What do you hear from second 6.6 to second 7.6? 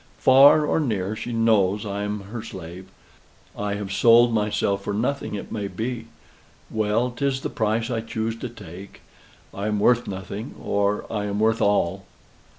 Well, 'tis the